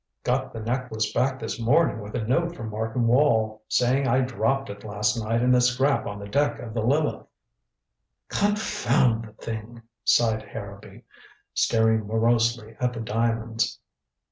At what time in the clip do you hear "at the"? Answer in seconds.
12.79-12.99